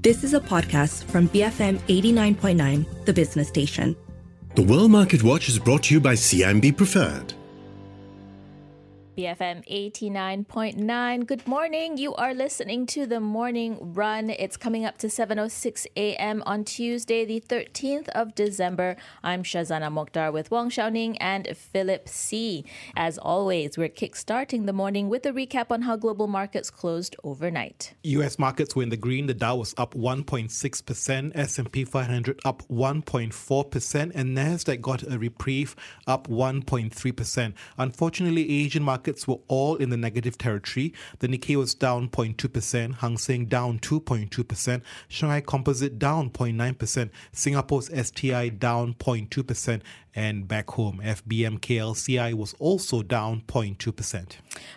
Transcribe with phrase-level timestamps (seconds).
[0.00, 3.96] This is a podcast from BFM 89.9, the business station.
[4.54, 7.34] The World Market Watch is brought to you by CIMB Preferred.
[9.18, 11.26] BFM 89.9.
[11.26, 11.98] Good morning.
[11.98, 14.30] You are listening to the morning run.
[14.30, 16.40] It's coming up to 7:06 a.m.
[16.46, 18.94] on Tuesday, the 13th of December.
[19.24, 22.64] I'm Shazana Mokhtar with Wong Shou Ning and Philip See.
[22.94, 27.94] As always, we're kickstarting the morning with a recap on how global markets closed overnight.
[28.04, 29.26] US markets were in the green.
[29.26, 35.74] The Dow was up 1.6%, S&P 500 up 1.4%, and Nasdaq got a reprieve
[36.06, 37.54] up 1.3%.
[37.78, 40.92] Unfortunately, Asian markets markets were all in the negative territory.
[41.20, 48.50] The Nikkei was down 0.2%, Hang Seng down 2.2%, Shanghai Composite down 0.9%, Singapore's STI
[48.50, 49.80] down 0.2%,
[50.18, 54.32] and back home, FBM KLCI was also down 0.2%.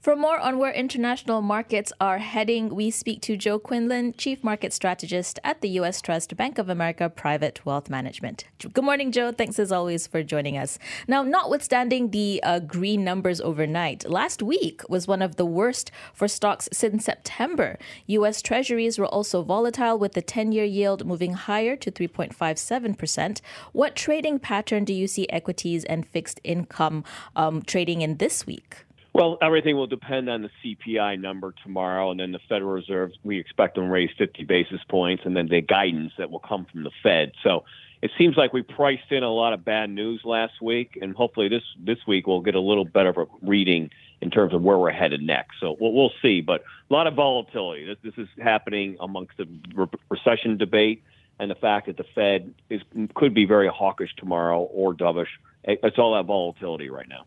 [0.00, 4.72] For more on where international markets are heading, we speak to Joe Quinlan, Chief Market
[4.72, 6.00] Strategist at the U.S.
[6.00, 8.44] Trust Bank of America Private Wealth Management.
[8.72, 9.30] Good morning, Joe.
[9.30, 10.78] Thanks as always for joining us.
[11.06, 16.28] Now, notwithstanding the uh, green numbers overnight, last week was one of the worst for
[16.28, 17.78] stocks since September.
[18.06, 18.40] U.S.
[18.40, 23.42] Treasuries were also volatile, with the 10 year yield moving higher to 3.57%.
[23.72, 28.84] What trading pattern do you see equities and fixed income um, trading in this week?
[29.16, 33.12] Well, everything will depend on the CPI number tomorrow, and then the Federal Reserve.
[33.24, 36.66] We expect them to raise 50 basis points, and then the guidance that will come
[36.70, 37.32] from the Fed.
[37.42, 37.64] So
[38.02, 41.48] it seems like we priced in a lot of bad news last week, and hopefully
[41.48, 43.90] this this week we'll get a little better of a reading
[44.20, 45.60] in terms of where we're headed next.
[45.60, 47.86] So we'll, we'll see, but a lot of volatility.
[47.86, 51.02] This, this is happening amongst the re- recession debate
[51.38, 52.82] and the fact that the Fed is
[53.14, 55.28] could be very hawkish tomorrow or dovish.
[55.64, 57.24] It's all that volatility right now.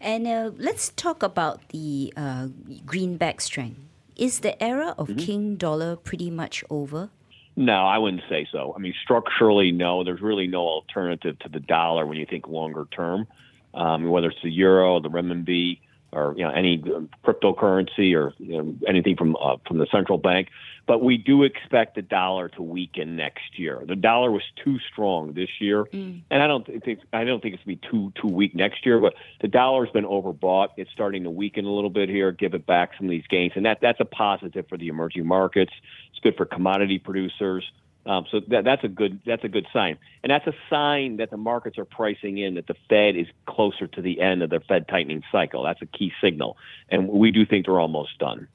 [0.00, 2.48] And uh, let's talk about the uh,
[2.84, 3.80] greenback strength.
[4.16, 5.18] Is the era of mm-hmm.
[5.18, 7.10] King Dollar pretty much over?
[7.56, 8.72] No, I wouldn't say so.
[8.74, 10.04] I mean, structurally, no.
[10.04, 13.26] There's really no alternative to the dollar when you think longer term.
[13.74, 15.78] Um, whether it's the euro, or the renminbi,
[16.12, 16.78] or you know any
[17.24, 20.48] cryptocurrency or you know, anything from uh, from the central bank.
[20.86, 23.82] But we do expect the dollar to weaken next year.
[23.86, 26.22] The dollar was too strong this year, mm.
[26.30, 28.84] and I don't think I don't think it's going to be too too weak next
[28.84, 28.98] year.
[29.00, 30.68] But the dollar's been overbought.
[30.76, 33.52] It's starting to weaken a little bit here, give it back some of these gains,
[33.54, 35.72] and that that's a positive for the emerging markets.
[36.10, 37.64] It's good for commodity producers.
[38.04, 41.30] Um, so that, that's a good that's a good sign, and that's a sign that
[41.30, 44.60] the markets are pricing in that the Fed is closer to the end of their
[44.60, 45.62] Fed tightening cycle.
[45.62, 46.56] That's a key signal,
[46.88, 48.48] and we do think they're almost done.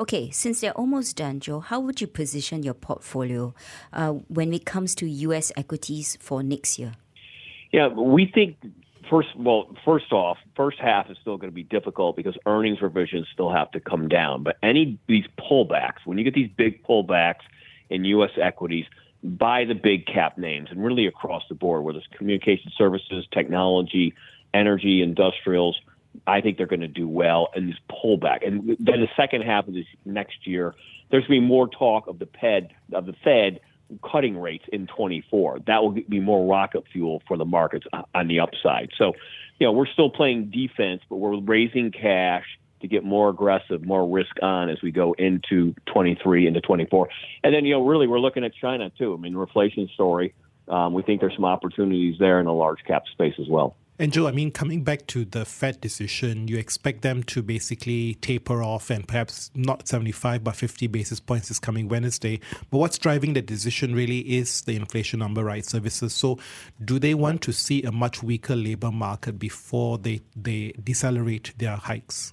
[0.00, 3.54] Okay, since they're almost done, Joe, how would you position your portfolio
[3.92, 5.52] uh, when it comes to U.S.
[5.56, 6.94] equities for next year?
[7.70, 8.56] Yeah, we think
[9.08, 13.26] first well first off first half is still going to be difficult because earnings revisions
[13.32, 17.40] still have to come down but any these pullbacks when you get these big pullbacks
[17.90, 18.30] in U.S.
[18.40, 18.86] equities
[19.22, 24.14] by the big cap names and really across the board, whether it's communication services, technology,
[24.54, 25.80] energy, industrials.
[26.26, 28.46] I think they're going to do well in this pullback.
[28.46, 30.74] And then the second half of this next year,
[31.10, 33.60] there's going to be more talk of the Fed of the Fed
[34.02, 35.60] cutting rates in 24.
[35.66, 38.90] That will be more rocket fuel for the markets uh, on the upside.
[38.96, 39.14] So,
[39.58, 42.44] you know, we're still playing defense, but we're raising cash
[42.80, 47.08] to get more aggressive, more risk on as we go into 23 into 24.
[47.44, 49.14] And then, you know, really we're looking at China too.
[49.14, 50.34] I mean, reflation story.
[50.68, 53.76] Um, we think there's some opportunities there in the large cap space as well.
[54.00, 58.14] And Joe, I mean, coming back to the Fed decision, you expect them to basically
[58.14, 62.38] taper off and perhaps not 75 but 50 basis points is coming Wednesday.
[62.70, 65.64] But what's driving the decision really is the inflation number, right?
[65.64, 66.14] Services.
[66.14, 66.38] So,
[66.84, 71.74] do they want to see a much weaker labor market before they, they decelerate their
[71.74, 72.32] hikes?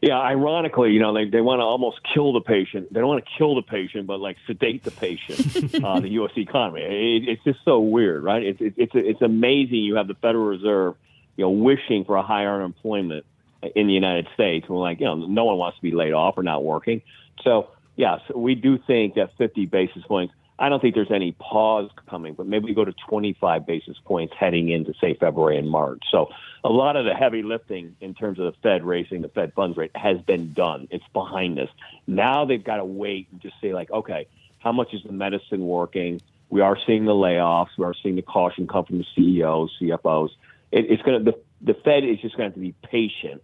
[0.00, 2.92] Yeah, ironically, you know, they, they want to almost kill the patient.
[2.92, 6.30] They don't want to kill the patient, but like sedate the patient, uh, the U.S.
[6.36, 6.82] economy.
[6.82, 8.42] It, it's just so weird, right?
[8.44, 9.78] It's it, it's it's amazing.
[9.78, 10.94] You have the Federal Reserve,
[11.36, 13.26] you know, wishing for a higher unemployment
[13.74, 14.68] in the United States.
[14.68, 17.02] We're like, you know, no one wants to be laid off or not working.
[17.42, 21.88] So, yes, we do think that 50 basis points I don't think there's any pause
[22.08, 26.02] coming, but maybe we go to 25 basis points heading into, say, February and March.
[26.10, 26.28] So
[26.64, 29.76] a lot of the heavy lifting in terms of the Fed raising the Fed funds
[29.76, 30.88] rate has been done.
[30.90, 31.68] It's behind us.
[32.08, 34.26] Now they've got to wait and just say, like, okay,
[34.58, 36.20] how much is the medicine working?
[36.50, 37.68] We are seeing the layoffs.
[37.76, 40.30] We are seeing the caution come from the CEOs, CFOs.
[40.72, 41.38] It, it's going to, the,
[41.72, 43.42] the Fed is just going to have to be patient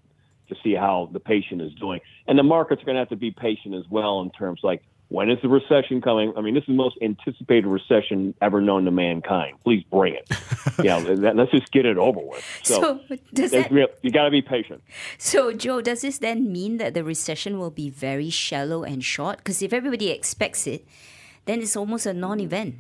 [0.49, 2.01] to see how the patient is doing.
[2.27, 4.83] And the markets are going to have to be patient as well in terms like,
[5.09, 6.33] when is the recession coming?
[6.37, 9.59] I mean, this is the most anticipated recession ever known to mankind.
[9.63, 10.29] Please bring it.
[10.79, 10.99] you know,
[11.33, 12.45] let's just get it over with.
[12.63, 14.83] So, so does that, real, you got to be patient.
[15.19, 19.39] So, Joe, does this then mean that the recession will be very shallow and short?
[19.39, 20.87] Because if everybody expects it,
[21.45, 22.77] then it's almost a non-event.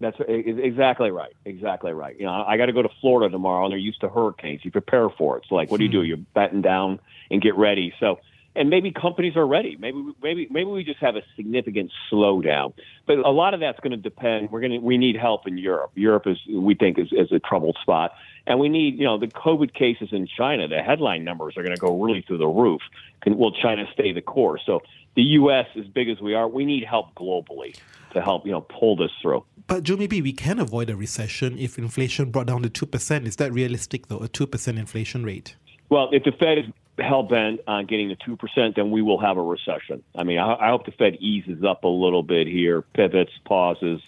[0.00, 1.34] That's exactly right.
[1.44, 2.18] Exactly right.
[2.18, 4.64] You know, I got to go to Florida tomorrow, and they're used to hurricanes.
[4.64, 5.44] You prepare for it.
[5.48, 6.00] So, like, what do you do?
[6.00, 6.06] Hmm.
[6.06, 7.00] You batten down
[7.30, 7.92] and get ready.
[7.98, 8.20] So,
[8.58, 9.76] and maybe companies are ready.
[9.78, 12.74] Maybe, maybe, maybe we just have a significant slowdown.
[13.06, 14.50] But a lot of that's going to depend.
[14.50, 15.92] We're going to we need help in Europe.
[15.94, 18.12] Europe is we think is, is a troubled spot,
[18.46, 20.66] and we need you know the COVID cases in China.
[20.66, 22.82] The headline numbers are going to go really through the roof.
[23.22, 24.62] Can, will China stay the course?
[24.66, 24.82] So
[25.14, 25.66] the U.S.
[25.76, 27.76] as big as we are, we need help globally
[28.12, 29.44] to help you know pull this through.
[29.68, 33.28] But Joe, maybe we can avoid a recession if inflation brought down to two percent.
[33.28, 34.18] Is that realistic though?
[34.18, 35.54] A two percent inflation rate?
[35.90, 36.64] Well, if the Fed is
[36.98, 40.02] hell bent on getting to two percent, then we will have a recession.
[40.16, 44.00] I mean, I, I hope the Fed eases up a little bit here, pivots, pauses,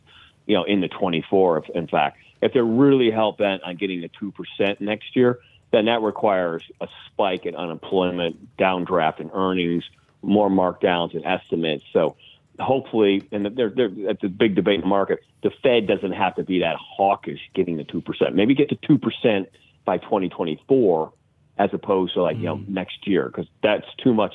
[0.46, 1.66] you know, in the 24.
[1.74, 5.38] In fact, if they're really hell bent on getting to two percent next year,
[5.70, 9.84] then that requires a spike in unemployment, downdraft in earnings,
[10.22, 11.84] more markdowns and estimates.
[11.92, 12.16] So
[12.58, 16.34] hopefully, and they're, they're, that's a big debate in the market, the Fed doesn't have
[16.36, 18.34] to be that hawkish getting to 2%.
[18.34, 19.46] Maybe get to 2%
[19.84, 21.12] by 2024
[21.60, 22.40] as opposed to like, mm.
[22.40, 22.68] you know, mm.
[22.68, 24.34] next year, because that's too much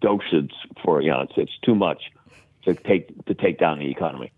[0.00, 0.52] dosage
[0.82, 2.02] for, you know, it's, it's too much
[2.64, 4.32] to take, to take down the economy.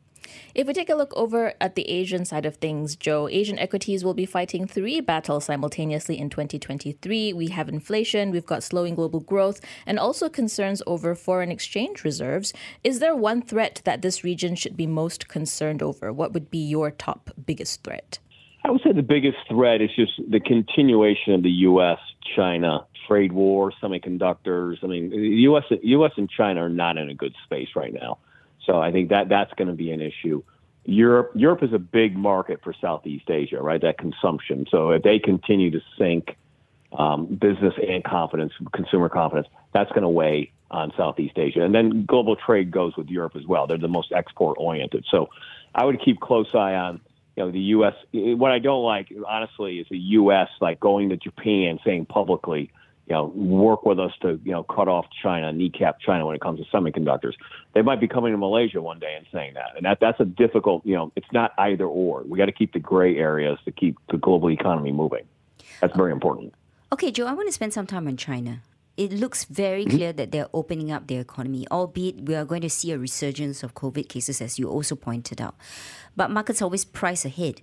[0.55, 4.05] If we take a look over at the Asian side of things, Joe, Asian equities
[4.05, 7.33] will be fighting three battles simultaneously in 2023.
[7.33, 12.53] We have inflation, we've got slowing global growth, and also concerns over foreign exchange reserves.
[12.85, 16.13] Is there one threat that this region should be most concerned over?
[16.13, 18.19] What would be your top biggest threat?
[18.67, 21.99] I would say the biggest threat is just the continuation of the U.S.
[22.35, 24.83] China trade war, semiconductors.
[24.83, 25.63] I mean, the U.S.
[25.71, 26.11] U.S.
[26.17, 28.19] and China are not in a good space right now.
[28.65, 30.43] So I think that that's going to be an issue.
[30.85, 33.81] Europe Europe is a big market for Southeast Asia, right?
[33.81, 34.67] That consumption.
[34.69, 36.37] So if they continue to sink
[36.93, 41.62] um, business and confidence, consumer confidence, that's going to weigh on Southeast Asia.
[41.62, 43.69] And then global trade goes with Europe as well.
[43.69, 45.05] They're the most export oriented.
[45.09, 45.29] So
[45.73, 47.01] I would keep close eye on
[47.37, 47.94] you know the U.S.
[48.12, 50.49] What I don't like, honestly, is the U.S.
[50.61, 52.73] like going to Japan saying publicly
[53.06, 56.41] you know, work with us to, you know, cut off China, kneecap China when it
[56.41, 57.35] comes to semiconductors.
[57.73, 59.77] They might be coming to Malaysia one day and saying that.
[59.77, 62.25] And that that's a difficult, you know, it's not either or.
[62.25, 65.25] We got to keep the gray areas to keep the global economy moving.
[65.81, 66.53] That's very important.
[66.93, 68.61] Okay, Joe, I want to spend some time on China.
[68.97, 69.97] It looks very mm-hmm.
[69.97, 73.63] clear that they're opening up their economy, albeit we are going to see a resurgence
[73.63, 75.55] of COVID cases, as you also pointed out.
[76.17, 77.61] But markets always price ahead.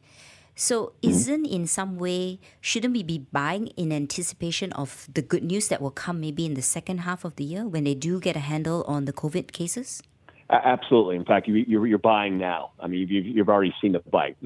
[0.55, 1.09] So, mm-hmm.
[1.09, 5.81] isn't in some way, shouldn't we be buying in anticipation of the good news that
[5.81, 8.39] will come maybe in the second half of the year when they do get a
[8.39, 10.03] handle on the COVID cases?
[10.49, 11.15] Absolutely.
[11.15, 12.71] In fact, you, are buying now.
[12.79, 14.37] I mean, you've, you've already seen the bite,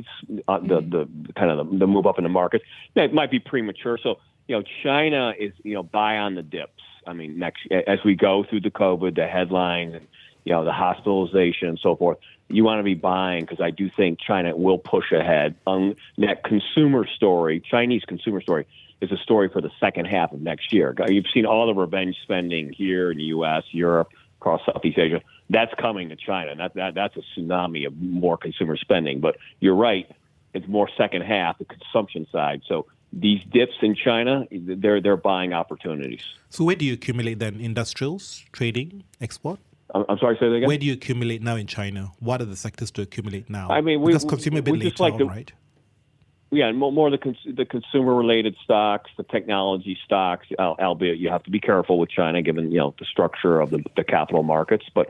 [0.48, 0.90] uh, the, mm-hmm.
[0.90, 2.62] the, the kind of the, the, move up in the market.
[2.96, 4.00] It might be premature.
[4.02, 4.16] So,
[4.48, 6.84] you know, China is you know buy on the dips.
[7.06, 10.08] I mean, next as we go through the COVID, the headlines, and
[10.44, 12.18] you know, the hospitalization and so forth
[12.50, 15.56] you want to be buying because I do think China will push ahead.
[15.66, 18.66] On that consumer story, Chinese consumer story,
[19.02, 20.96] is a story for the second half of next year.
[21.08, 24.10] You've seen all the revenge spending here in the U.S., Europe,
[24.40, 25.22] across Southeast Asia.
[25.50, 26.56] That's coming to China.
[26.56, 29.20] That, that that's a tsunami of more consumer spending.
[29.20, 30.10] But you're right;
[30.54, 32.62] it's more second half, the consumption side.
[32.68, 32.88] So
[33.20, 36.22] these dips in China, they're they're buying opportunities.
[36.50, 37.60] So where do you accumulate then?
[37.60, 39.60] Industrials, trading, export?
[39.94, 40.68] I'm sorry, say that again.
[40.68, 42.12] Where do you accumulate now in China?
[42.20, 43.70] What are the sectors to accumulate now?
[43.70, 45.52] I mean, we, because consumer a bit later like the, right?
[46.52, 50.48] Yeah, more, more the cons- the consumer related stocks, the technology stocks.
[50.60, 53.84] Albeit you have to be careful with China, given you know the structure of the,
[53.96, 54.86] the capital markets.
[54.94, 55.10] But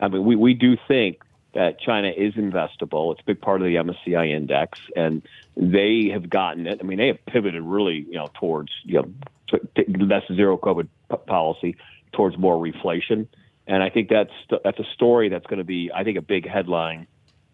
[0.00, 1.22] I mean, we we do think
[1.56, 3.12] that China is investable.
[3.12, 5.22] It's a big part of the MSCI index, and
[5.56, 6.78] they have gotten it.
[6.80, 9.58] I mean, they have pivoted really, you know, towards you know
[9.88, 11.76] less zero COVID p- policy,
[12.12, 13.26] towards more reflation
[13.66, 14.32] and I think that's
[14.64, 17.06] that's a story that's going to be, I think, a big headline.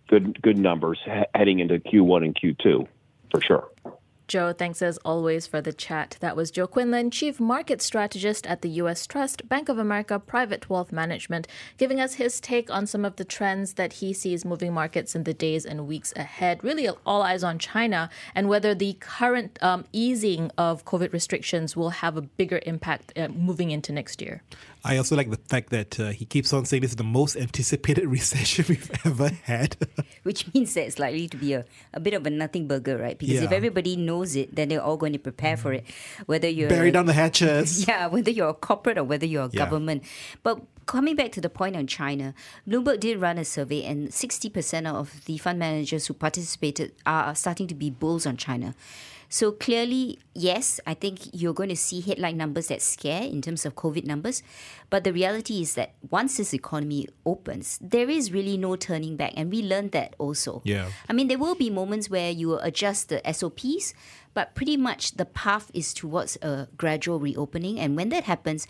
[0.08, 2.86] Good good numbers he- heading into Q1 and Q2
[3.30, 3.68] for sure.
[4.28, 6.16] Joe, thanks as always for the chat.
[6.20, 9.06] That was Joe Quinlan, Chief Market Strategist at the U.S.
[9.06, 13.24] Trust, Bank of America Private Wealth Management, giving us his take on some of the
[13.24, 16.62] trends that he sees moving markets in the days and weeks ahead.
[16.64, 21.90] Really, all eyes on China and whether the current um, easing of COVID restrictions will
[21.90, 24.42] have a bigger impact uh, moving into next year.
[24.84, 27.36] I also like the fact that uh, he keeps on saying this is the most
[27.36, 29.76] anticipated recession we've ever had.
[30.22, 33.18] Which means that it's likely to be a, a bit of a nothing burger, right?
[33.18, 33.44] Because yeah.
[33.44, 35.84] if everybody knows it, then they're all going to prepare for it.
[35.84, 36.22] Mm-hmm.
[36.26, 37.86] Whether you're bury down the hatches.
[37.92, 39.64] Yeah, whether you're a corporate or whether you're a yeah.
[39.64, 40.04] government.
[40.42, 42.34] But coming back to the point on China,
[42.68, 47.66] Bloomberg did run a survey, and 60% of the fund managers who participated are starting
[47.68, 48.74] to be bulls on China.
[49.32, 53.64] So clearly, yes, I think you're going to see headline numbers that scare in terms
[53.64, 54.42] of COVID numbers.
[54.90, 59.32] But the reality is that once this economy opens, there is really no turning back.
[59.34, 60.60] And we learned that also.
[60.66, 60.90] Yeah.
[61.08, 63.94] I mean, there will be moments where you will adjust the SOPs,
[64.34, 67.80] but pretty much the path is towards a gradual reopening.
[67.80, 68.66] And when that happens,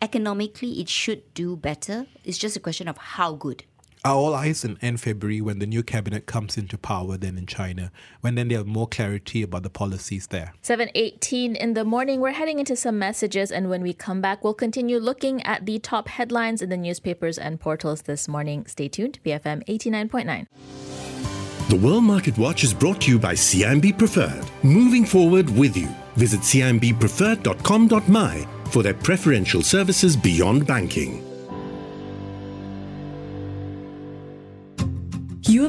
[0.00, 2.06] economically, it should do better.
[2.22, 3.64] It's just a question of how good.
[4.06, 7.44] Are all eyes in end February when the new cabinet comes into power then in
[7.44, 10.54] China, when then they have more clarity about the policies there.
[10.62, 12.20] 7:18 in the morning.
[12.20, 15.80] We're heading into some messages and when we come back we'll continue looking at the
[15.80, 18.64] top headlines in the newspapers and portals this morning.
[18.66, 19.18] Stay tuned.
[19.24, 20.46] BFM 89.9.
[21.68, 25.88] The World Market Watch is brought to you by CIMB Preferred, moving forward with you.
[26.14, 31.25] Visit cimbpreferred.com.my for their preferential services beyond banking.